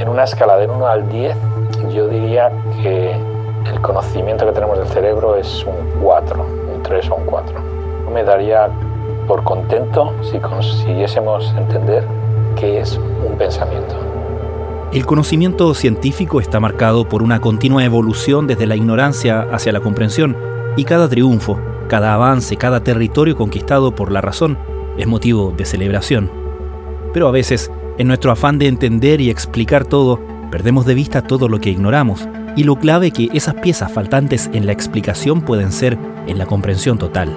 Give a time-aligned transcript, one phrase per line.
[0.00, 1.36] En una escala de 1 al 10,
[1.92, 2.50] yo diría
[2.80, 3.10] que
[3.70, 6.42] el conocimiento que tenemos del cerebro es un 4,
[6.74, 7.60] un 3 o un 4.
[8.10, 8.70] Me daría
[9.28, 12.02] por contento si consiguiésemos entender
[12.56, 13.94] qué es un pensamiento.
[14.90, 20.34] El conocimiento científico está marcado por una continua evolución desde la ignorancia hacia la comprensión
[20.78, 21.58] y cada triunfo,
[21.88, 24.56] cada avance, cada territorio conquistado por la razón
[24.96, 26.30] es motivo de celebración.
[27.12, 27.70] Pero a veces,
[28.00, 30.18] en nuestro afán de entender y explicar todo,
[30.50, 32.26] perdemos de vista todo lo que ignoramos
[32.56, 36.96] y lo clave que esas piezas faltantes en la explicación pueden ser en la comprensión
[36.96, 37.36] total.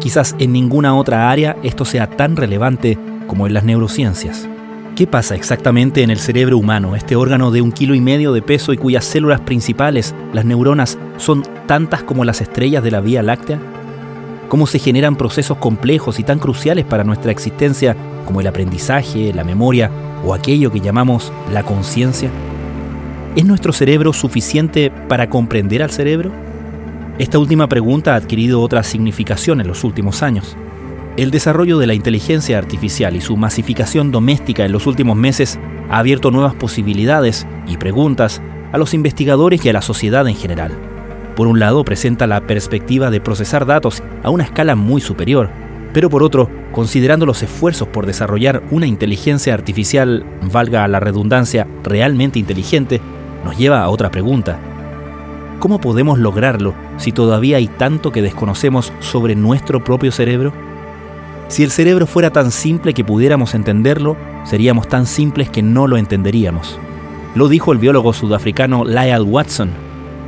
[0.00, 2.96] Quizás en ninguna otra área esto sea tan relevante
[3.26, 4.48] como en las neurociencias.
[4.96, 8.40] ¿Qué pasa exactamente en el cerebro humano, este órgano de un kilo y medio de
[8.40, 13.22] peso y cuyas células principales, las neuronas, son tantas como las estrellas de la Vía
[13.22, 13.60] Láctea?
[14.48, 17.94] ¿Cómo se generan procesos complejos y tan cruciales para nuestra existencia
[18.24, 19.90] como el aprendizaje, la memoria
[20.24, 22.30] o aquello que llamamos la conciencia?
[23.36, 26.30] ¿Es nuestro cerebro suficiente para comprender al cerebro?
[27.18, 30.56] Esta última pregunta ha adquirido otra significación en los últimos años.
[31.16, 35.98] El desarrollo de la inteligencia artificial y su masificación doméstica en los últimos meses ha
[35.98, 40.72] abierto nuevas posibilidades y preguntas a los investigadores y a la sociedad en general.
[41.36, 45.50] Por un lado, presenta la perspectiva de procesar datos a una escala muy superior,
[45.94, 52.40] pero por otro, considerando los esfuerzos por desarrollar una inteligencia artificial, valga la redundancia, realmente
[52.40, 53.00] inteligente,
[53.44, 54.58] nos lleva a otra pregunta.
[55.60, 60.52] ¿Cómo podemos lograrlo si todavía hay tanto que desconocemos sobre nuestro propio cerebro?
[61.46, 65.96] Si el cerebro fuera tan simple que pudiéramos entenderlo, seríamos tan simples que no lo
[65.96, 66.76] entenderíamos.
[67.36, 69.70] Lo dijo el biólogo sudafricano Lyle Watson.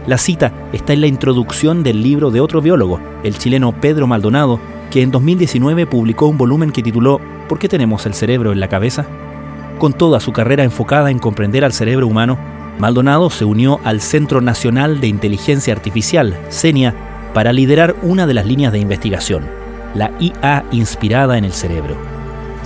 [0.07, 4.61] La cita está en la introducción del libro de otro biólogo, el chileno Pedro Maldonado,
[4.91, 8.69] que en 2019 publicó un volumen que tituló ¿Por qué tenemos el cerebro en la
[8.69, 9.05] cabeza?
[9.79, 12.39] Con toda su carrera enfocada en comprender al cerebro humano,
[12.79, 16.95] Maldonado se unió al Centro Nacional de Inteligencia Artificial, CENIA,
[17.35, 19.45] para liderar una de las líneas de investigación,
[19.95, 22.16] la IA inspirada en el cerebro.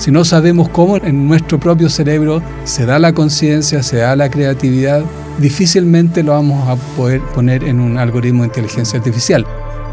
[0.01, 4.31] Si no sabemos cómo en nuestro propio cerebro se da la conciencia, se da la
[4.31, 5.05] creatividad,
[5.37, 9.45] difícilmente lo vamos a poder poner en un algoritmo de inteligencia artificial.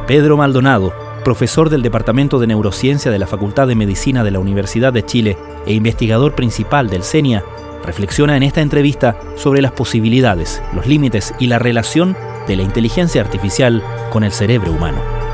[0.07, 0.93] Pedro Maldonado,
[1.25, 5.37] profesor del Departamento de Neurociencia de la Facultad de Medicina de la Universidad de Chile
[5.65, 7.43] e investigador principal del CENIA,
[7.83, 12.15] reflexiona en esta entrevista sobre las posibilidades, los límites y la relación
[12.47, 15.26] de la inteligencia artificial con el cerebro humano.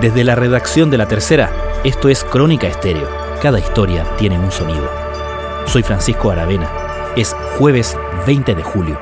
[0.00, 1.50] Desde la redacción de La Tercera,
[1.84, 3.08] esto es Crónica Estéreo.
[3.42, 4.88] Cada historia tiene un sonido.
[5.66, 6.70] Soy Francisco Aravena.
[7.16, 9.00] Es jueves 20 de julio.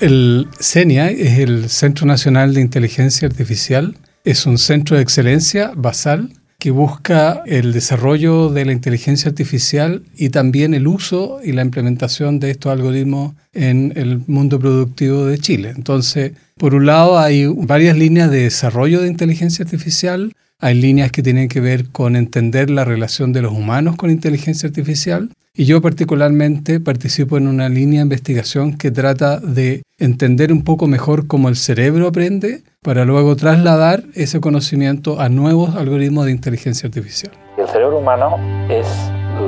[0.00, 3.96] El CENIA es el Centro Nacional de Inteligencia Artificial.
[4.24, 10.28] Es un centro de excelencia basal que busca el desarrollo de la inteligencia artificial y
[10.28, 15.72] también el uso y la implementación de estos algoritmos en el mundo productivo de Chile.
[15.74, 20.34] Entonces, por un lado, hay varias líneas de desarrollo de inteligencia artificial.
[20.64, 24.68] Hay líneas que tienen que ver con entender la relación de los humanos con inteligencia
[24.68, 25.28] artificial.
[25.54, 30.86] Y yo particularmente participo en una línea de investigación que trata de entender un poco
[30.86, 36.86] mejor cómo el cerebro aprende para luego trasladar ese conocimiento a nuevos algoritmos de inteligencia
[36.86, 37.32] artificial.
[37.58, 38.36] El cerebro humano
[38.70, 38.86] es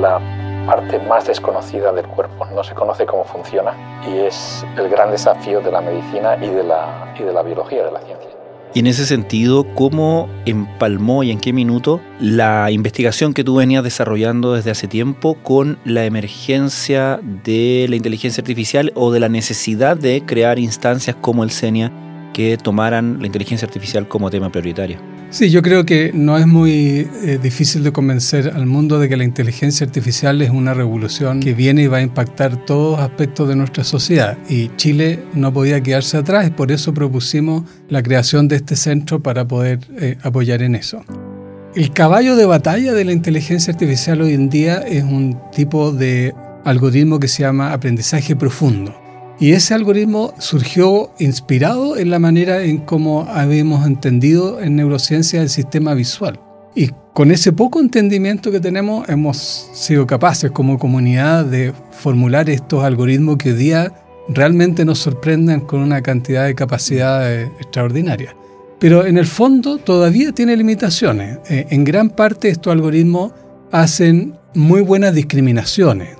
[0.01, 0.19] la
[0.67, 2.45] parte más desconocida del cuerpo.
[2.53, 6.63] No se conoce cómo funciona y es el gran desafío de la medicina y de
[6.65, 8.34] la, y de la biología, de la ciencia.
[8.75, 13.85] Y en ese sentido, ¿cómo empalmó y en qué minuto la investigación que tú venías
[13.85, 19.95] desarrollando desde hace tiempo con la emergencia de la inteligencia artificial o de la necesidad
[19.95, 21.89] de crear instancias como el CENIA
[22.33, 25.14] que tomaran la inteligencia artificial como tema prioritario?
[25.31, 29.17] Sí, yo creo que no es muy eh, difícil de convencer al mundo de que
[29.17, 33.55] la inteligencia artificial es una revolución que viene y va a impactar todos aspectos de
[33.55, 34.37] nuestra sociedad.
[34.47, 39.21] Y Chile no podía quedarse atrás y por eso propusimos la creación de este centro
[39.21, 41.03] para poder eh, apoyar en eso.
[41.75, 46.33] El caballo de batalla de la inteligencia artificial hoy en día es un tipo de
[46.63, 49.04] algoritmo que se llama aprendizaje profundo.
[49.39, 55.49] Y ese algoritmo surgió inspirado en la manera en cómo habíamos entendido en neurociencia el
[55.49, 56.39] sistema visual.
[56.73, 62.83] Y con ese poco entendimiento que tenemos hemos sido capaces como comunidad de formular estos
[62.83, 63.93] algoritmos que día
[64.29, 68.35] realmente nos sorprenden con una cantidad de capacidades extraordinarias.
[68.79, 71.39] Pero en el fondo todavía tiene limitaciones.
[71.49, 73.33] Eh, en gran parte estos algoritmos
[73.71, 76.17] hacen muy buenas discriminaciones,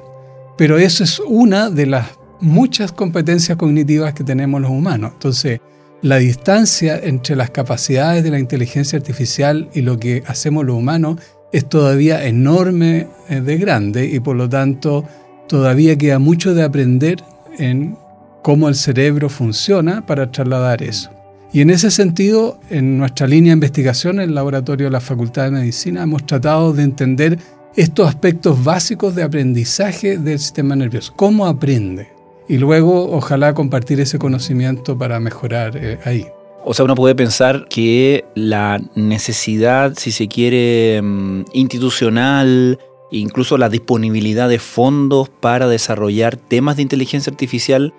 [0.57, 2.07] pero eso es una de las
[2.39, 5.11] muchas competencias cognitivas que tenemos los humanos.
[5.13, 5.59] Entonces,
[6.01, 11.19] la distancia entre las capacidades de la inteligencia artificial y lo que hacemos los humanos
[11.51, 15.05] es todavía enorme eh, de grande y por lo tanto
[15.47, 17.23] todavía queda mucho de aprender
[17.57, 17.97] en
[18.41, 21.09] cómo el cerebro funciona para trasladar eso.
[21.53, 25.45] Y en ese sentido, en nuestra línea de investigación en el laboratorio de la Facultad
[25.45, 27.39] de Medicina hemos tratado de entender
[27.75, 31.13] estos aspectos básicos de aprendizaje del sistema nervioso.
[31.15, 32.14] ¿Cómo aprende?
[32.47, 36.27] Y luego, ojalá compartir ese conocimiento para mejorar eh, ahí.
[36.63, 42.79] O sea, uno puede pensar que la necesidad, si se quiere, mm, institucional,
[43.11, 47.93] incluso la disponibilidad de fondos para desarrollar temas de inteligencia artificial,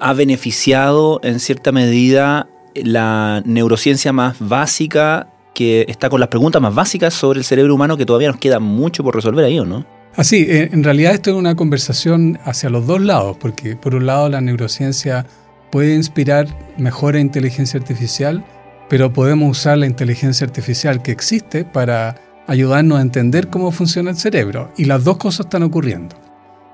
[0.00, 6.74] ha beneficiado en cierta medida la neurociencia más básica que está con las preguntas más
[6.74, 9.86] básicas sobre el cerebro humano que todavía nos queda mucho por resolver ahí, ¿o no?
[10.16, 14.28] Así, en realidad esto es una conversación hacia los dos lados, porque por un lado
[14.28, 15.26] la neurociencia
[15.72, 16.46] puede inspirar
[16.76, 18.44] mejora inteligencia artificial,
[18.88, 22.14] pero podemos usar la inteligencia artificial que existe para
[22.46, 24.70] ayudarnos a entender cómo funciona el cerebro.
[24.76, 26.14] Y las dos cosas están ocurriendo.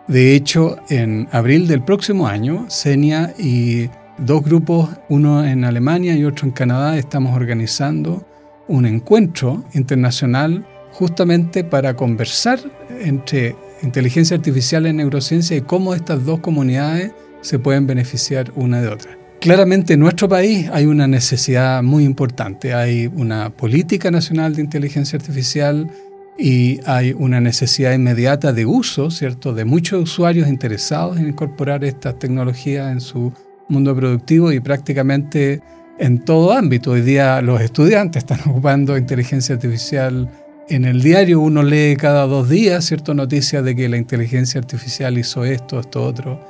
[0.06, 3.88] De hecho, en abril del próximo año, Senia y
[4.18, 8.26] dos grupos, uno en Alemania y otro en Canadá, estamos organizando
[8.68, 12.60] un encuentro internacional justamente para conversar
[13.00, 18.88] entre inteligencia artificial y neurociencia y cómo estas dos comunidades se pueden beneficiar una de
[18.88, 19.16] otra.
[19.40, 22.74] Claramente en nuestro país hay una necesidad muy importante.
[22.74, 25.90] Hay una política nacional de inteligencia artificial
[26.36, 32.18] y hay una necesidad inmediata de uso, ¿cierto?, de muchos usuarios interesados en incorporar estas
[32.18, 33.32] tecnologías en su
[33.68, 35.62] mundo productivo y prácticamente
[35.98, 36.92] en todo ámbito.
[36.92, 40.28] Hoy día los estudiantes están ocupando inteligencia artificial
[40.70, 41.40] en el diario.
[41.40, 46.02] Uno lee cada dos días, ¿cierto?, noticias de que la inteligencia artificial hizo esto, esto,
[46.02, 46.40] otro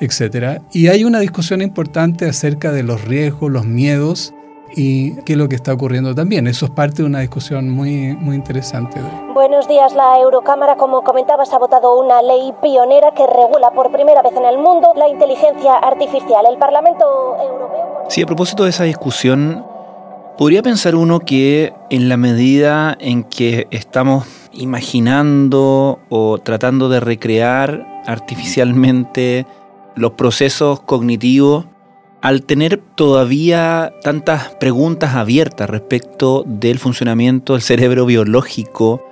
[0.00, 0.62] etc.
[0.72, 4.34] Y hay una discusión importante acerca de los riesgos, los miedos
[4.74, 6.46] y qué es lo que está ocurriendo también.
[6.46, 9.00] Eso es parte de una discusión muy, muy interesante.
[9.34, 9.94] Buenos días.
[9.94, 14.44] La Eurocámara, como comentabas, ha votado una ley pionera que regula por primera vez en
[14.44, 16.46] el mundo la inteligencia artificial.
[16.48, 17.04] El Parlamento
[17.40, 18.04] Europeo...
[18.08, 19.66] Sí, a propósito de esa discusión,
[20.40, 27.86] podría pensar uno que en la medida en que estamos imaginando o tratando de recrear
[28.06, 29.44] artificialmente
[29.96, 31.66] los procesos cognitivos,
[32.22, 39.04] al tener todavía tantas preguntas abiertas respecto del funcionamiento del cerebro biológico,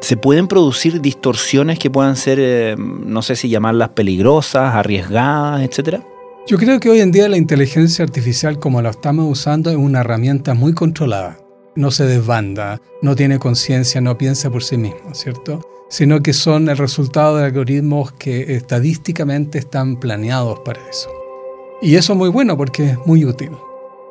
[0.00, 6.04] se pueden producir distorsiones que puedan ser, eh, no sé si llamarlas peligrosas, arriesgadas, etc.
[6.46, 10.00] Yo creo que hoy en día la inteligencia artificial como la estamos usando es una
[10.00, 11.38] herramienta muy controlada.
[11.74, 15.60] No se desbanda, no tiene conciencia, no piensa por sí mismo, ¿cierto?
[15.88, 21.10] sino que son el resultado de algoritmos que estadísticamente están planeados para eso.
[21.80, 23.50] Y eso es muy bueno porque es muy útil.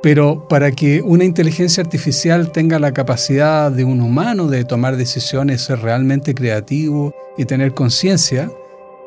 [0.01, 5.61] Pero para que una inteligencia artificial tenga la capacidad de un humano de tomar decisiones,
[5.61, 8.51] ser realmente creativo y tener conciencia,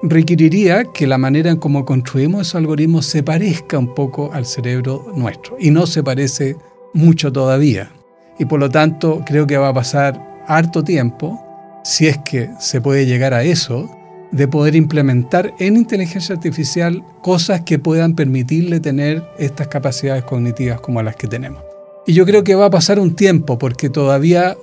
[0.03, 5.13] requeriría que la manera en cómo construimos esos algoritmos se parezca un poco al cerebro
[5.15, 5.57] nuestro.
[5.59, 6.57] Y no se parece
[6.95, 7.91] mucho todavía.
[8.39, 11.43] Y por lo tanto creo que va a pasar harto tiempo
[11.85, 13.89] si es que se puede llegar a eso,
[14.31, 21.03] de poder implementar en inteligencia artificial cosas que puedan permitirle tener estas capacidades cognitivas como
[21.03, 21.63] las que tenemos.
[22.07, 24.57] Y yo creo que va a pasar un tiempo porque todavía,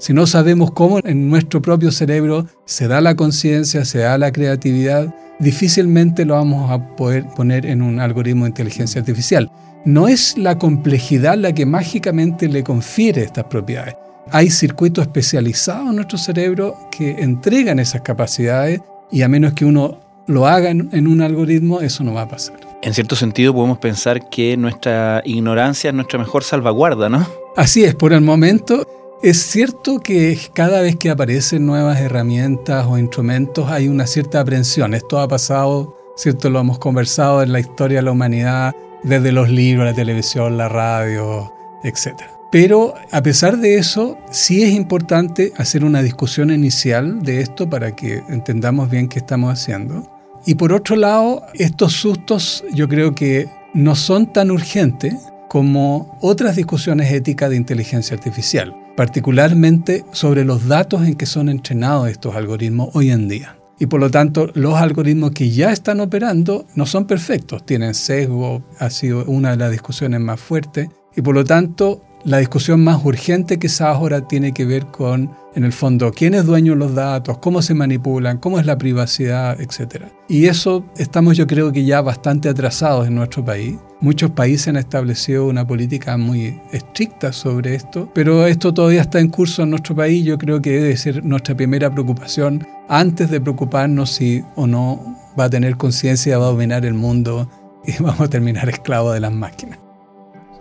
[0.00, 4.32] si no sabemos cómo en nuestro propio cerebro se da la conciencia, se da la
[4.32, 9.48] creatividad, difícilmente lo vamos a poder poner en un algoritmo de inteligencia artificial.
[9.84, 13.94] No es la complejidad la que mágicamente le confiere estas propiedades
[14.32, 19.98] hay circuitos especializados en nuestro cerebro que entregan esas capacidades y a menos que uno
[20.26, 22.56] lo haga en un algoritmo, eso no va a pasar.
[22.82, 27.26] En cierto sentido podemos pensar que nuestra ignorancia es nuestra mejor salvaguarda, ¿no?
[27.56, 28.86] Así es, por el momento
[29.22, 34.94] es cierto que cada vez que aparecen nuevas herramientas o instrumentos hay una cierta aprensión.
[34.94, 36.48] Esto ha pasado, ¿cierto?
[36.48, 40.68] Lo hemos conversado en la historia de la humanidad, desde los libros, la televisión, la
[40.68, 41.52] radio,
[41.84, 42.30] etcétera.
[42.50, 47.94] Pero a pesar de eso, sí es importante hacer una discusión inicial de esto para
[47.94, 50.10] que entendamos bien qué estamos haciendo.
[50.46, 55.14] Y por otro lado, estos sustos yo creo que no son tan urgentes
[55.48, 62.08] como otras discusiones éticas de inteligencia artificial, particularmente sobre los datos en que son entrenados
[62.08, 63.56] estos algoritmos hoy en día.
[63.78, 68.62] Y por lo tanto, los algoritmos que ya están operando no son perfectos, tienen sesgo,
[68.78, 73.02] ha sido una de las discusiones más fuertes, y por lo tanto la discusión más
[73.04, 76.94] urgente quizás ahora tiene que ver con, en el fondo, quién es dueño de los
[76.94, 80.04] datos, cómo se manipulan, cómo es la privacidad, etc.
[80.28, 83.78] Y eso estamos yo creo que ya bastante atrasados en nuestro país.
[84.02, 89.28] Muchos países han establecido una política muy estricta sobre esto, pero esto todavía está en
[89.28, 90.24] curso en nuestro país.
[90.24, 94.98] Yo creo que debe ser nuestra primera preocupación antes de preocuparnos si o no
[95.38, 97.46] va a tener conciencia, va a dominar el mundo
[97.84, 99.78] y vamos a terminar esclavos de las máquinas.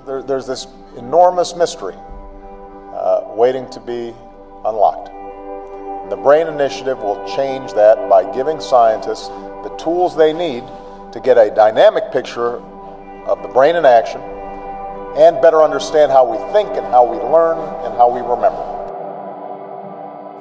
[0.05, 0.67] There, there's this
[0.97, 4.13] enormous mystery uh, waiting to be
[4.65, 5.11] unlocked.
[6.09, 9.29] The Brain Initiative will change that by giving scientists
[9.63, 10.63] the tools they need
[11.13, 12.59] to get a dynamic picture
[13.29, 14.21] of the brain in action
[15.17, 18.63] and better understand how we think and how we learn and how we remember.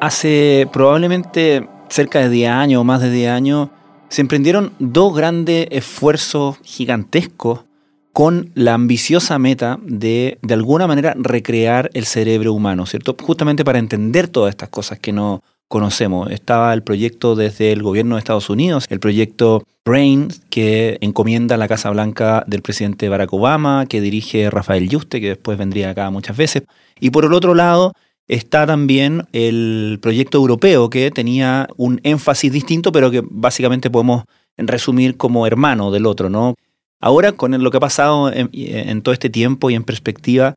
[0.00, 3.68] Hace probablemente cerca de 10 años o más de 10 años
[4.08, 7.64] se emprendieron dos grandes esfuerzos gigantescos
[8.12, 13.14] con la ambiciosa meta de, de alguna manera, recrear el cerebro humano, ¿cierto?
[13.22, 16.30] Justamente para entender todas estas cosas que no, conocemos.
[16.30, 21.68] Estaba el proyecto desde el gobierno de Estados Unidos, el proyecto BRAIN, que encomienda la
[21.68, 26.36] Casa Blanca del presidente Barack Obama, que dirige Rafael Yuste, que después vendría acá muchas
[26.36, 26.64] veces.
[26.98, 27.92] Y por el otro lado
[28.26, 34.24] está también el proyecto europeo, que tenía un énfasis distinto, pero que básicamente podemos
[34.56, 36.54] resumir como hermano del otro, ¿no?
[37.00, 40.56] Ahora, con lo que ha pasado en, en todo este tiempo y en perspectiva,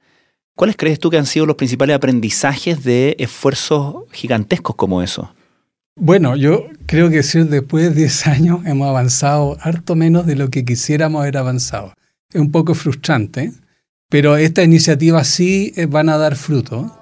[0.55, 5.33] ¿Cuáles crees tú que han sido los principales aprendizajes de esfuerzos gigantescos como eso?
[5.95, 10.49] Bueno, yo creo que si después de 10 años hemos avanzado harto menos de lo
[10.49, 11.93] que quisiéramos haber avanzado.
[12.31, 13.51] Es un poco frustrante,
[14.09, 16.97] pero estas iniciativas sí eh, van a dar fruto.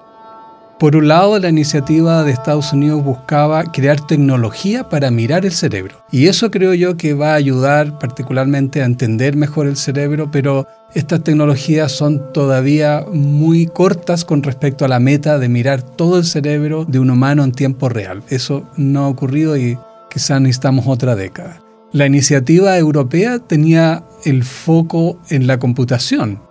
[0.79, 6.05] Por un lado, la iniciativa de Estados Unidos buscaba crear tecnología para mirar el cerebro.
[6.09, 10.67] Y eso creo yo que va a ayudar particularmente a entender mejor el cerebro, pero
[10.95, 16.23] estas tecnologías son todavía muy cortas con respecto a la meta de mirar todo el
[16.23, 18.23] cerebro de un humano en tiempo real.
[18.29, 19.77] Eso no ha ocurrido y
[20.09, 21.61] quizás necesitamos otra década.
[21.91, 26.41] La iniciativa europea tenía el foco en la computación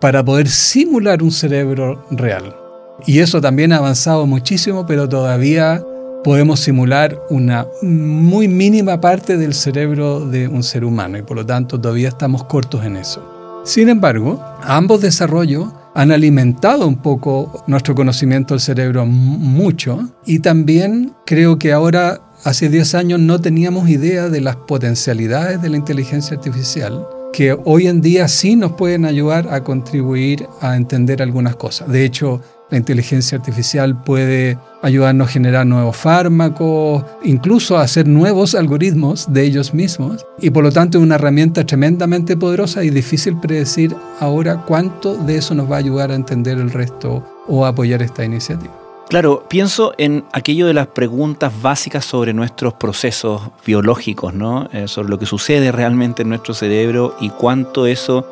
[0.00, 2.65] para poder simular un cerebro real.
[3.04, 5.82] Y eso también ha avanzado muchísimo, pero todavía
[6.24, 11.46] podemos simular una muy mínima parte del cerebro de un ser humano y por lo
[11.46, 13.62] tanto todavía estamos cortos en eso.
[13.64, 21.14] Sin embargo, ambos desarrollos han alimentado un poco nuestro conocimiento del cerebro mucho y también
[21.24, 26.36] creo que ahora, hace 10 años, no teníamos idea de las potencialidades de la inteligencia
[26.36, 31.88] artificial que hoy en día sí nos pueden ayudar a contribuir a entender algunas cosas.
[31.88, 38.54] De hecho, la inteligencia artificial puede ayudarnos a generar nuevos fármacos, incluso a hacer nuevos
[38.54, 40.26] algoritmos de ellos mismos.
[40.40, 45.38] Y por lo tanto es una herramienta tremendamente poderosa y difícil predecir ahora cuánto de
[45.38, 48.72] eso nos va a ayudar a entender el resto o a apoyar esta iniciativa.
[49.08, 54.68] Claro, pienso en aquello de las preguntas básicas sobre nuestros procesos biológicos, ¿no?
[54.72, 58.26] Eh, sobre lo que sucede realmente en nuestro cerebro y cuánto eso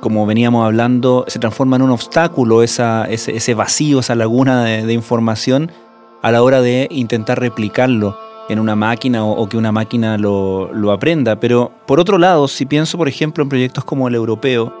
[0.00, 5.70] como veníamos hablando, se transforma en un obstáculo ese, vacío, esa laguna de, información
[6.22, 11.38] a la hora de intentar replicarlo en una máquina o, que una máquina lo, aprenda.
[11.38, 14.74] Pero por otro lado, si pienso, por ejemplo, en proyectos como el europeo,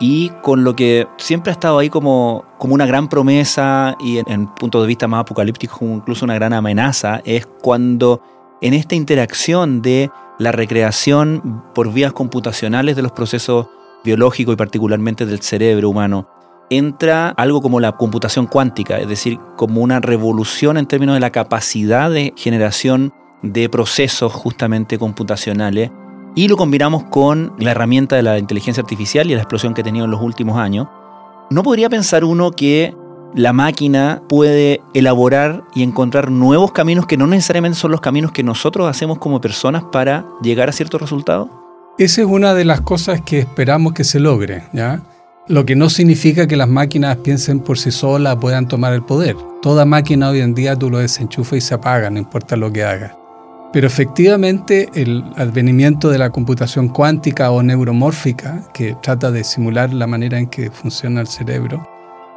[0.00, 4.30] y con lo que siempre ha estado ahí como, como una gran promesa y en,
[4.30, 8.22] en punto de vista más apocalíptico como incluso una gran amenaza, es cuando
[8.60, 13.66] en esta interacción de la recreación por vías computacionales de los procesos
[14.08, 16.28] biológico y particularmente del cerebro humano,
[16.70, 21.30] entra algo como la computación cuántica, es decir, como una revolución en términos de la
[21.30, 23.12] capacidad de generación
[23.42, 25.90] de procesos justamente computacionales
[26.34, 29.84] y lo combinamos con la herramienta de la inteligencia artificial y la explosión que ha
[29.84, 30.88] tenido en los últimos años,
[31.50, 32.94] ¿no podría pensar uno que
[33.34, 38.42] la máquina puede elaborar y encontrar nuevos caminos que no necesariamente son los caminos que
[38.42, 41.48] nosotros hacemos como personas para llegar a ciertos resultados?
[41.98, 45.02] Esa es una de las cosas que esperamos que se logre, ¿ya?
[45.48, 49.34] Lo que no significa que las máquinas piensen por sí solas, puedan tomar el poder.
[49.62, 52.84] Toda máquina hoy en día tú lo desenchufas y se apaga, no importa lo que
[52.84, 53.18] haga.
[53.72, 60.06] Pero efectivamente el advenimiento de la computación cuántica o neuromórfica, que trata de simular la
[60.06, 61.84] manera en que funciona el cerebro,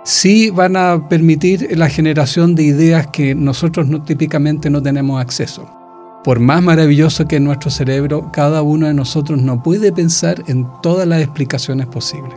[0.03, 5.80] sí van a permitir la generación de ideas que nosotros no, típicamente no tenemos acceso.
[6.23, 10.67] Por más maravilloso que es nuestro cerebro, cada uno de nosotros no puede pensar en
[10.83, 12.35] todas las explicaciones posibles,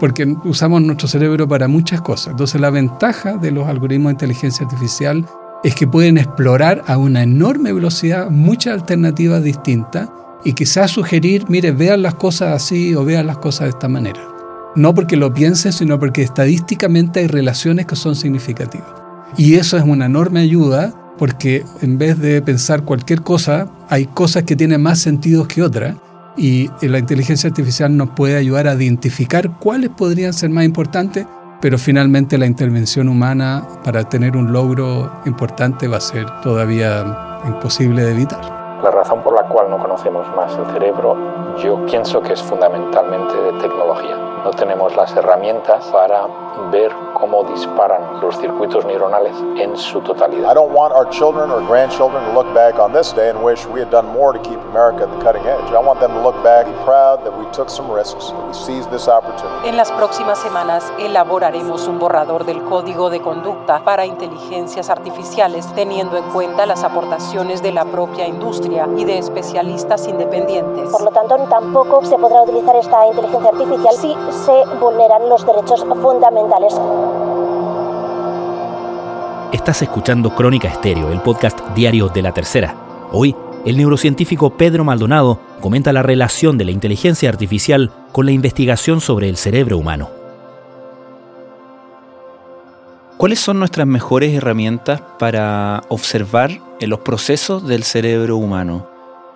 [0.00, 2.28] porque usamos nuestro cerebro para muchas cosas.
[2.28, 5.26] Entonces la ventaja de los algoritmos de inteligencia artificial
[5.62, 10.08] es que pueden explorar a una enorme velocidad muchas alternativas distintas
[10.42, 14.20] y quizás sugerir, mire, vean las cosas así o vean las cosas de esta manera.
[14.76, 18.88] No porque lo piensen, sino porque estadísticamente hay relaciones que son significativas.
[19.36, 24.44] Y eso es una enorme ayuda porque en vez de pensar cualquier cosa, hay cosas
[24.44, 25.96] que tienen más sentido que otras
[26.36, 31.26] y la inteligencia artificial nos puede ayudar a identificar cuáles podrían ser más importantes,
[31.60, 38.02] pero finalmente la intervención humana para tener un logro importante va a ser todavía imposible
[38.02, 38.56] de evitar.
[38.82, 43.34] La razón por la cual no conocemos más el cerebro, yo pienso que es fundamentalmente
[43.34, 44.16] de tecnología.
[44.44, 46.26] No tenemos las herramientas para
[46.70, 50.50] ver cómo disparan los circuitos neuronales en su totalidad.
[50.50, 53.66] I don't want our children or grandchildren to look back on this day and wish
[53.66, 55.72] we had done more to keep America at the cutting edge.
[55.72, 58.46] I want them to look back and be proud that we took some risks, that
[58.46, 59.68] we seized this opportunity.
[59.68, 66.16] En las próximas semanas elaboraremos un borrador del código de conducta para inteligencias artificiales, teniendo
[66.16, 70.90] en cuenta las aportaciones de la propia industria y de especialistas independientes.
[70.90, 75.84] Por lo tanto, tampoco se podrá utilizar esta inteligencia artificial si se vulneran los derechos
[76.02, 76.78] fundamentales.
[79.52, 82.74] Estás escuchando Crónica Estéreo, el podcast diario de la tercera.
[83.12, 83.34] Hoy,
[83.64, 89.28] el neurocientífico Pedro Maldonado comenta la relación de la inteligencia artificial con la investigación sobre
[89.28, 90.10] el cerebro humano.
[93.16, 98.88] ¿Cuáles son nuestras mejores herramientas para observar los procesos del cerebro humano?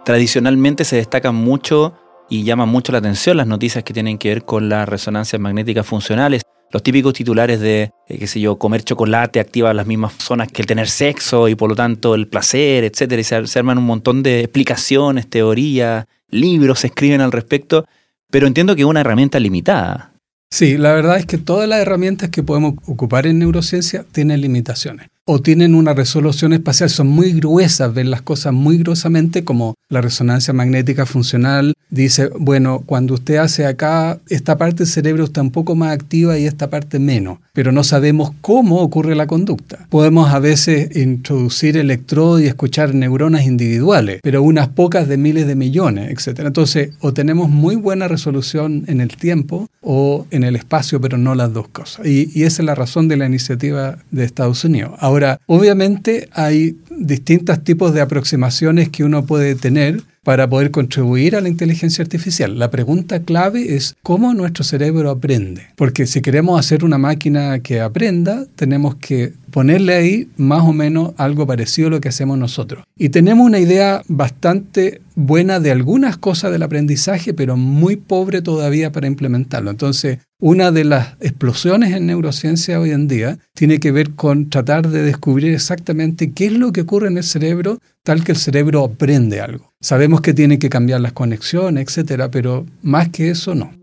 [0.04, 1.94] Tradicionalmente se destacan mucho
[2.28, 5.86] y llaman mucho la atención las noticias que tienen que ver con las resonancias magnéticas
[5.86, 6.42] funcionales.
[6.72, 10.62] Los típicos titulares de, eh, qué sé yo, comer chocolate activa las mismas zonas que
[10.62, 13.20] el tener sexo y por lo tanto el placer, etcétera.
[13.20, 17.86] Y se, se arman un montón de explicaciones, teorías, libros se escriben al respecto,
[18.30, 20.12] pero entiendo que es una herramienta limitada.
[20.50, 25.09] Sí, la verdad es que todas las herramientas que podemos ocupar en neurociencia tienen limitaciones
[25.26, 30.00] o tienen una resolución espacial, son muy gruesas, ven las cosas muy gruesamente, como la
[30.00, 31.74] resonancia magnética funcional.
[31.90, 36.38] Dice, bueno, cuando usted hace acá, esta parte del cerebro está un poco más activa
[36.38, 39.86] y esta parte menos, pero no sabemos cómo ocurre la conducta.
[39.88, 45.56] Podemos a veces introducir electrodos y escuchar neuronas individuales, pero unas pocas de miles de
[45.56, 46.40] millones, etc.
[46.46, 51.34] Entonces, o tenemos muy buena resolución en el tiempo o en el espacio, pero no
[51.34, 52.06] las dos cosas.
[52.06, 54.92] Y, y esa es la razón de la iniciativa de Estados Unidos.
[54.98, 61.36] Ahora, Ahora, obviamente hay distintos tipos de aproximaciones que uno puede tener para poder contribuir
[61.36, 62.58] a la inteligencia artificial.
[62.58, 65.66] La pregunta clave es cómo nuestro cerebro aprende.
[65.76, 71.12] Porque si queremos hacer una máquina que aprenda, tenemos que ponerle ahí más o menos
[71.16, 72.84] algo parecido a lo que hacemos nosotros.
[72.96, 78.92] Y tenemos una idea bastante buena de algunas cosas del aprendizaje, pero muy pobre todavía
[78.92, 79.70] para implementarlo.
[79.70, 84.88] Entonces, una de las explosiones en neurociencia hoy en día tiene que ver con tratar
[84.88, 88.84] de descubrir exactamente qué es lo que ocurre en el cerebro tal que el cerebro
[88.84, 89.72] aprende algo.
[89.80, 93.79] Sabemos que tiene que cambiar las conexiones, etcétera, pero más que eso no.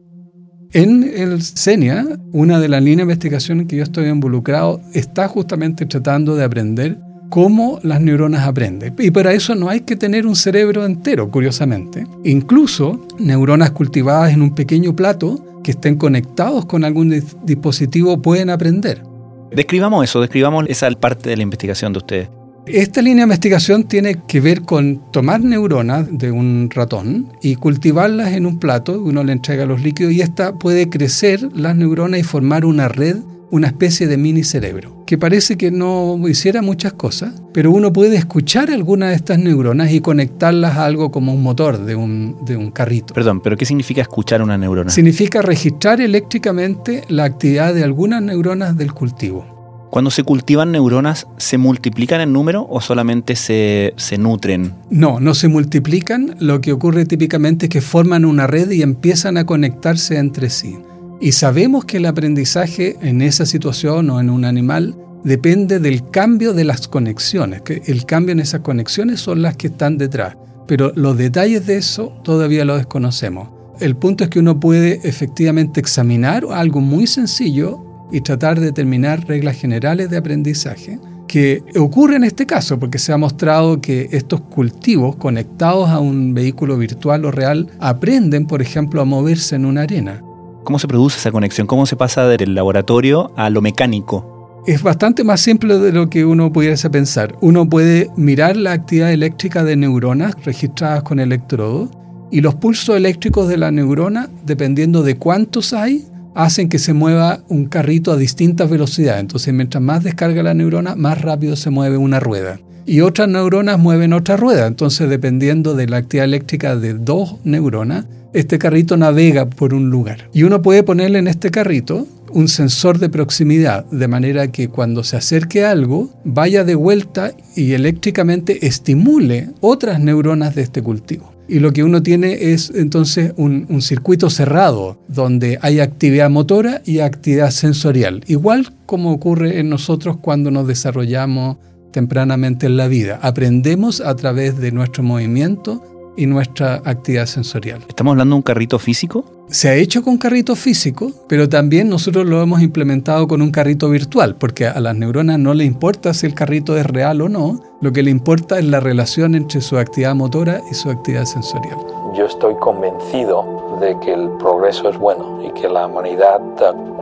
[0.74, 5.28] En el CENIA, una de las líneas de investigación en que yo estoy involucrado está
[5.28, 7.00] justamente tratando de aprender
[7.30, 8.94] cómo las neuronas aprenden.
[9.00, 12.06] Y para eso no hay que tener un cerebro entero, curiosamente.
[12.24, 19.04] Incluso neuronas cultivadas en un pequeño plato que estén conectados con algún dispositivo pueden aprender.
[19.52, 22.30] Describamos eso, describamos esa parte de la investigación de ustedes.
[22.70, 28.34] Esta línea de investigación tiene que ver con tomar neuronas de un ratón y cultivarlas
[28.34, 32.24] en un plato, uno le entrega los líquidos y esta puede crecer las neuronas y
[32.24, 33.18] formar una red,
[33.52, 38.18] una especie de mini cerebro, que parece que no hiciera muchas cosas, pero uno puede
[38.18, 42.58] escuchar algunas de estas neuronas y conectarlas a algo como un motor de un, de
[42.58, 43.14] un carrito.
[43.14, 44.90] Perdón, pero ¿qué significa escuchar una neurona?
[44.90, 49.57] Significa registrar eléctricamente la actividad de algunas neuronas del cultivo.
[49.90, 54.74] Cuando se cultivan neuronas, ¿se multiplican en número o solamente se, se, nutren?
[54.90, 56.36] No, no se multiplican.
[56.40, 60.78] Lo que ocurre típicamente es que forman una red y empiezan a conectarse entre sí.
[61.22, 66.54] Y sabemos que el aprendizaje en esa situación o en un animal depende del cambio
[66.54, 70.36] de las conexiones, que el cambio en esas conexiones son las que están detrás.
[70.68, 73.50] Pero los detalles de eso todavía lo desconocemos.
[73.80, 79.28] El punto es que uno puede efectivamente examinar algo muy sencillo y tratar de determinar
[79.28, 84.42] reglas generales de aprendizaje que ocurre en este caso, porque se ha mostrado que estos
[84.42, 89.82] cultivos conectados a un vehículo virtual o real aprenden, por ejemplo, a moverse en una
[89.82, 90.22] arena.
[90.64, 91.68] ¿Cómo se produce esa conexión?
[91.68, 94.64] ¿Cómo se pasa del laboratorio a lo mecánico?
[94.66, 97.38] Es bastante más simple de lo que uno pudiese pensar.
[97.40, 101.90] Uno puede mirar la actividad eléctrica de neuronas registradas con electrodos
[102.32, 106.06] y los pulsos eléctricos de la neurona, dependiendo de cuántos hay,
[106.38, 109.22] hacen que se mueva un carrito a distintas velocidades.
[109.22, 112.60] Entonces, mientras más descarga la neurona, más rápido se mueve una rueda.
[112.86, 114.68] Y otras neuronas mueven otra rueda.
[114.68, 120.30] Entonces, dependiendo de la actividad eléctrica de dos neuronas, este carrito navega por un lugar.
[120.32, 125.04] Y uno puede ponerle en este carrito un sensor de proximidad, de manera que cuando
[125.04, 131.37] se acerque algo, vaya de vuelta y eléctricamente estimule otras neuronas de este cultivo.
[131.48, 137.00] Y lo que uno tiene es entonces un, circuito cerrado donde hay actividad motora y
[137.00, 141.58] actividad sensorial, igual como ocurre en nosotros cuando nos desarrollamos
[141.92, 143.20] tempranamente en la vida.
[143.22, 145.84] Aprendemos a través de nuestro movimiento
[146.18, 147.82] y nuestra actividad sensorial.
[147.88, 149.37] ¿Estamos hablando de un carrito físico?
[149.50, 153.90] Se ha hecho con carrito físico, pero también nosotros lo hemos implementado con un carrito
[153.90, 157.62] virtual, porque a las neuronas no le importa si el carrito es real o no,
[157.80, 161.78] lo que le importa es la relación entre su actividad motora y su actividad sensorial.
[162.14, 166.42] Yo estoy convencido de que el progreso es bueno y que la humanidad,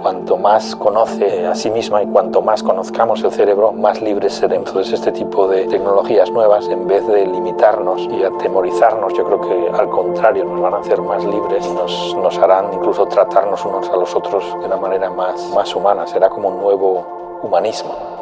[0.01, 4.67] cuanto más conoce a sí misma y cuanto más conozcamos el cerebro, más libres seremos.
[4.69, 9.69] Entonces, este tipo de tecnologías nuevas, en vez de limitarnos y atemorizarnos, yo creo que
[9.77, 13.89] al contrario, nos van a hacer más libres y nos, nos harán incluso tratarnos unos
[13.89, 16.05] a los otros de una manera más, más humana.
[16.07, 18.15] Será como un nuevo humanismo.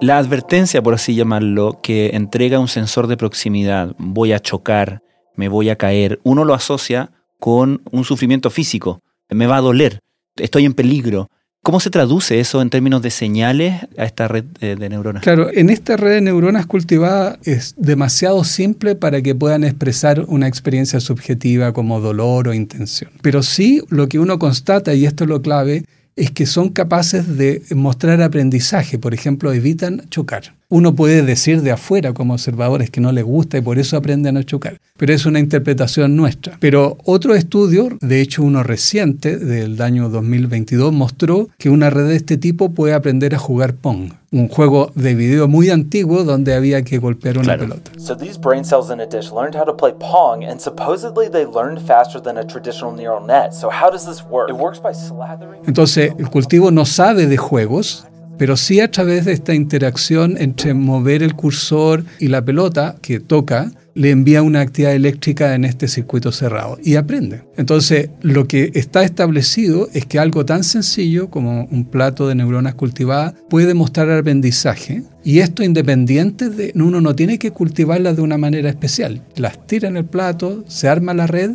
[0.00, 5.02] La advertencia, por así llamarlo, que entrega un sensor de proximidad, voy a chocar,
[5.34, 10.00] me voy a caer, uno lo asocia con un sufrimiento físico, me va a doler,
[10.36, 11.28] estoy en peligro.
[11.64, 15.22] ¿Cómo se traduce eso en términos de señales a esta red de, neuronas?
[15.22, 20.46] Claro, en esta red de neuronas cultivada es demasiado simple para que puedan expresar una
[20.46, 23.10] experiencia subjetiva como dolor o intención.
[23.22, 27.38] Pero sí lo que uno constata, y esto es lo clave, es que son capaces
[27.38, 30.54] de mostrar aprendizaje, por ejemplo, evitan chocar.
[30.70, 34.36] Uno puede decir de afuera como observadores que no les gusta y por eso aprenden
[34.36, 36.56] a chocar, pero es una interpretación nuestra.
[36.58, 42.16] Pero otro estudio, de hecho uno reciente del año 2022, mostró que una red de
[42.16, 46.82] este tipo puede aprender a jugar Pong, un juego de video muy antiguo donde había
[46.82, 47.92] que golpear una pelota.
[47.98, 51.44] So these brain cells in a dish learned how to play Pong and supposedly they
[51.44, 53.52] learned faster than a traditional neural net.
[53.52, 54.48] So how does this work?
[54.48, 55.62] It works by slathering.
[55.66, 58.06] Entonces, el cultivo no sabe de juegos,
[58.38, 63.20] pero sí a través de esta interacción entre mover el cursor y la pelota que
[63.20, 67.42] toca, le envía una actividad eléctrica en este circuito cerrado y aprende.
[67.56, 72.74] Entonces, lo que está establecido es que algo tan sencillo como un plato de neuronas
[72.74, 78.38] cultivadas puede mostrar aprendizaje y esto independiente de uno no tiene que cultivarlas de una
[78.38, 79.22] manera especial.
[79.36, 81.52] Las tira en el plato, se arma la red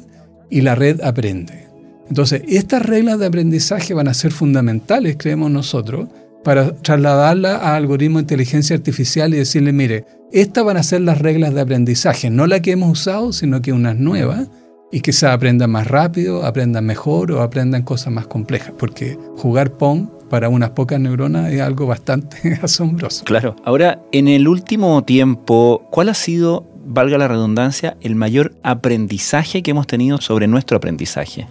[0.50, 1.68] y la red aprende.
[2.08, 6.10] Entonces, estas reglas de aprendizaje van a ser fundamentales, creemos nosotros,
[6.44, 11.20] para trasladarla a algoritmo de inteligencia artificial y decirle, mire, estas van a ser las
[11.20, 14.48] reglas de aprendizaje, no la que hemos usado, sino que unas nuevas,
[14.92, 20.08] y se aprendan más rápido, aprendan mejor o aprendan cosas más complejas, porque jugar Pong
[20.30, 23.26] para unas pocas neuronas es algo bastante asombroso.
[23.26, 23.56] Claro.
[23.66, 29.72] Ahora, en el último tiempo, ¿cuál ha sido, valga la redundancia, el mayor aprendizaje que
[29.72, 31.48] hemos tenido sobre nuestro aprendizaje?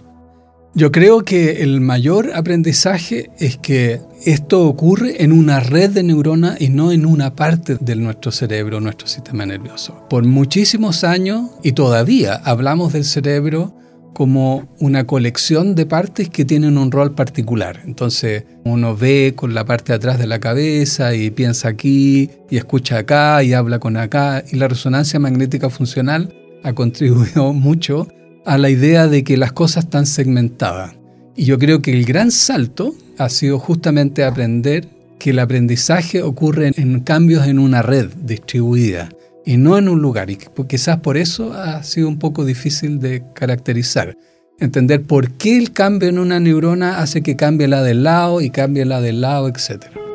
[0.75, 6.61] Yo creo que el mayor aprendizaje es que esto ocurre en una red de neuronas
[6.61, 10.05] y no en una parte de nuestro cerebro, nuestro sistema nervioso.
[10.09, 13.73] Por muchísimos años y todavía hablamos del cerebro
[14.13, 17.81] como una colección de partes que tienen un rol particular.
[17.85, 22.57] Entonces uno ve con la parte de atrás de la cabeza y piensa aquí y
[22.57, 28.07] escucha acá y habla con acá y la resonancia magnética funcional ha contribuido mucho
[28.49, 30.95] a la idea de que las cosas están segmentadas.
[31.35, 34.87] Y yo creo que el gran salto ha sido justamente aprender
[35.19, 39.09] que el aprendizaje ocurre en cambios en una red distribuida
[39.45, 40.31] y no en un lugar.
[40.31, 44.17] Y quizás por eso ha sido un poco difícil de caracterizar.
[44.59, 48.49] Entender por qué el cambio en una neurona hace que cambie la del lado y
[48.49, 50.08] cambie la del lado, etcétera.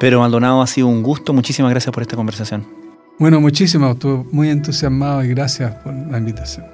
[0.00, 1.32] Pero Maldonado ha sido un gusto.
[1.32, 2.66] Muchísimas gracias por esta conversación.
[3.18, 3.92] Bueno, muchísimas.
[3.92, 6.73] Estuve muy entusiasmado y gracias por la invitación.